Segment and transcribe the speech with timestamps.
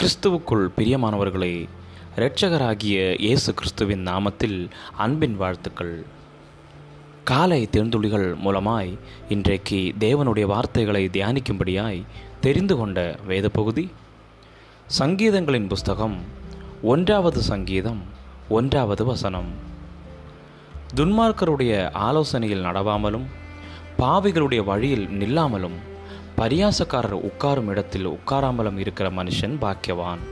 [0.00, 1.68] கிறிஸ்துவுக்குள் பிரியமானவர்களே
[2.16, 6.04] இரட்சகராகிய இயேசு கிறிஸ்துவின் நாமத்தில் அன்பின் வாழ்த்துக்கள்.
[7.24, 12.02] காலை தேர்ந்துளிகள் மூலமாய் இன்றைக்கு தேவனுடைய வார்த்தைகளை தியானிக்கும்படியாய்
[12.40, 13.90] தெரிந்து கொண்ட வேத பகுதி
[14.98, 16.18] சங்கீதங்களின் புஸ்தகம்
[16.82, 18.02] ஒன்றாவது சங்கீதம்
[18.48, 19.48] ஒன்றாவது வசனம்.
[20.94, 23.26] துன்மார்க்கருடைய ஆலோசனையில் நடவாமலும்
[23.98, 25.78] பாவிகளுடைய வழியில் நில்லாமலும்
[26.40, 30.22] பரியாசக்காரர் உட்காரும் இடத்தில் உட்காராமலும் இருக்கிற மனுஷன் பாக்கியவான்.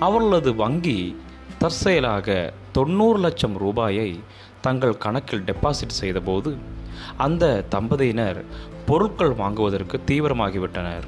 [0.00, 1.16] அவர்களது வங்கி
[1.58, 4.20] தற்செயலாக தொண்ணூறு லட்சம் ரூபாயை
[4.60, 6.56] தங்கள் கணக்கில் டெபாசிட் செய்தபோது
[7.16, 8.44] அந்த தம்பதியினர்
[8.86, 11.06] பொருட்கள் வாங்குவதற்கு தீவிரமாகிவிட்டனர்.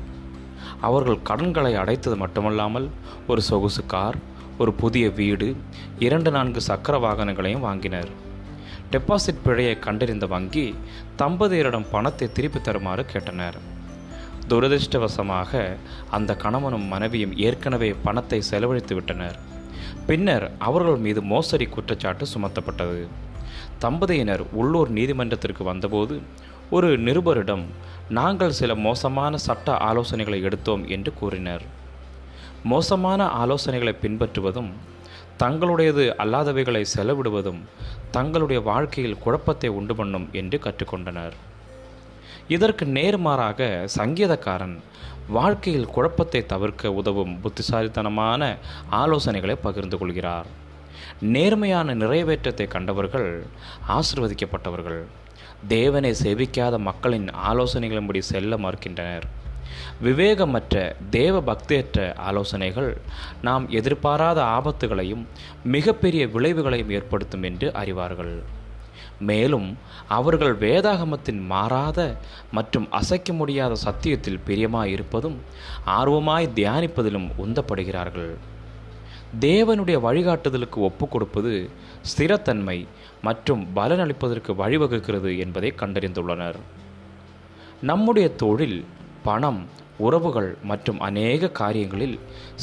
[0.80, 2.88] அவர்கள் கடன்களை அடைத்தது மட்டுமல்லாமல்
[3.28, 4.16] ஒரு சொகுசு கார்
[4.58, 5.56] ஒரு புதிய வீடு
[5.98, 8.10] இரண்டு நான்கு சக்கர வாகனங்களையும் வாங்கினர்.
[8.92, 10.74] டெபாசிட் பிழையை கண்டறிந்த வங்கி
[11.18, 13.56] தம்பதியரிடம் பணத்தை திருப்பி தருமாறு கேட்டனர்.
[14.48, 15.76] துரதிருஷ்டவசமாக
[16.10, 19.38] அந்த கணவனும் மனைவியும் ஏற்கனவே பணத்தை செலவழித்து விட்டனர்.
[20.06, 23.06] பின்னர் அவர்கள் மீது மோசடி குற்றச்சாட்டு சுமத்தப்பட்டது.
[23.78, 26.20] தம்பதியினர் உள்ளூர் நீதிமன்றத்திற்கு வந்தபோது
[26.70, 27.64] ஒரு நிருபரிடம்
[28.08, 31.62] நாங்கள் சில மோசமான சட்ட ஆலோசனைகளை எடுத்தோம் என்று கூறினர்.
[32.64, 34.70] மோசமான ஆலோசனைகளை பின்பற்றுவதும்
[35.42, 37.60] தங்களுடையது அல்லாதவைகளை செலவிடுவதும்
[38.10, 41.36] தங்களுடைய வாழ்க்கையில் குழப்பத்தை உண்டு பண்ணும் என்று கற்றுக்கொண்டனர்.
[42.54, 44.76] இதற்கு நேர்மாறாக சங்கீதக்காரன்
[45.36, 48.42] வாழ்க்கையில் குழப்பத்தை தவிர்க்க உதவும் புத்திசாலித்தனமான
[49.02, 50.48] ஆலோசனைகளை பகிர்ந்து கொள்கிறார்.
[51.34, 53.28] நேர்மையான நிறைவேற்றத்தை கண்டவர்கள்
[53.96, 55.02] ஆசிர்வதிக்கப்பட்டவர்கள்.
[55.68, 59.26] தேவனை சேவிக்காத மக்களின் ஆலோசனைகளின்படி செல்ல மறுக்கின்றனர்.
[60.02, 62.96] விவேகமற்ற தேவ பக்தியற்ற ஆலோசனைகள்
[63.42, 65.26] நாம் எதிர்பாராத ஆபத்துகளையும்
[65.64, 68.36] மிகப்பெரிய விளைவுகளையும் ஏற்படுத்தும் என்று அறிவார்கள்.
[69.20, 69.76] மேலும்
[70.08, 72.16] அவர்கள் வேதாகமத்தின் மாறாத
[72.52, 75.38] மற்றும் அசைக்க முடியாத சத்தியத்தில் பிரியமாய் இருப்பதும்
[75.86, 78.32] ஆர்வமாய் தியானிப்பதிலும் உந்தப்படுகிறார்கள்.
[79.40, 81.70] தேவனுடைய வழிகாட்டுதலுக்கு ஒப்பு கொடுப்பது
[82.10, 82.86] ஸ்திரத்தன்மை
[83.22, 86.58] மற்றும் பலனளிப்பதற்கு வழிவகுக்கிறது என்பதை கண்டறிந்துள்ளனர்.
[87.82, 88.84] நம்முடைய தொழில்
[89.28, 89.60] பணம்
[90.06, 92.14] உறவுகள் மற்றும் அநேக காரியங்களில்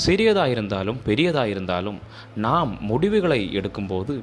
[0.06, 1.98] சிறியதாயிருந்தாலும் பெரியதாயிருந்தாலும்
[2.36, 4.14] நாம் முடிவுகளை எடுக்கும்போது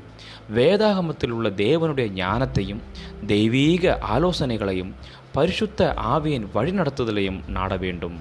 [0.55, 2.83] வேதாகமத்தில் உள்ள தேவனுடைய ஞானத்தையும்
[3.27, 4.93] தெய்வீக ஆலோசனைகளையும்
[5.33, 5.81] பரிசுத்த
[6.15, 8.17] ஆவியின் வழிநடத்துதலையும் நாட வேண்டும்.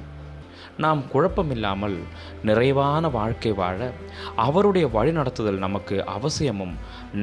[0.78, 1.98] நாம் குழப்பமில்லாமல்
[2.44, 3.80] நிறைவான வாழ்க்கை வாழ
[4.46, 6.76] அவருடைய வழிநடத்துதல் நமக்கு அவசியமும்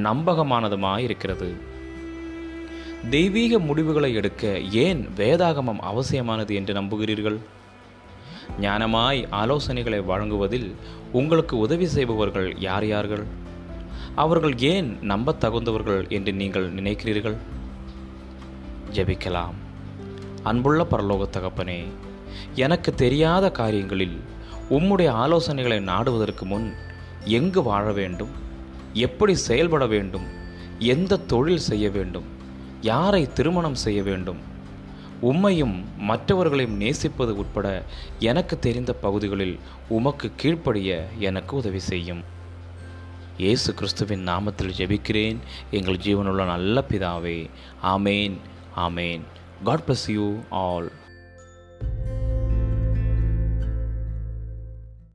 [0.04, 1.50] நம்பகமானதுமாயிருக்கிறது.
[3.10, 7.38] தெய்வீக முடிவுகளை எடுக்க ஏன் வேதாகமம் அவசியமானது என்று நம்புகிறீர்கள்?
[8.60, 10.74] ஞானமாய் ஆலோசனைகளை வழங்குவதில்
[11.12, 13.24] உங்களுக்கு உதவி செய்பவர்கள் யார் யார்கள்?
[14.14, 17.36] அவர்கள் ஏன் நம்பத் தகுந்தவர்கள் என்று நீங்கள் நினைக்கிறீர்கள்?
[18.92, 19.54] ஜெபிக்கலாம்.
[20.42, 21.84] அன்புள்ள பரலோக தகப்பனே
[22.54, 24.20] எனக்கு தெரியாத காரியங்களில்
[24.70, 26.72] உம்முடைய ஆலோசனைகளை நாடுவதற்கு முன்
[27.24, 28.30] எங்கு வாழ வேண்டும்?
[28.92, 30.24] எப்படி செயல்பட வேண்டும்?
[30.78, 32.36] எந்த தொழில் செய்ய வேண்டும்?
[32.80, 34.36] யாரை திருமணம் செய்ய வேண்டும்?
[35.22, 37.84] உம்மையும் மற்றவர்களையும் நேசிப்பது உட்பட
[38.18, 39.58] எனக்கு தெரிந்த பகுதிகளில்
[39.88, 42.22] உமக்கு கீழ்ப்படிய எனக்கு உதவி செய்யும்.
[43.38, 45.36] இயேசு கிறிஸ்துவின் நாமத்தில் ஜெபிக்கிறேன்.
[45.70, 47.50] எங்கள் ஜீவனுள்ள நல்ல பிதாவே
[47.82, 48.36] ஆமேன்
[48.76, 49.20] ஆமேன்.
[49.64, 50.92] God bless you all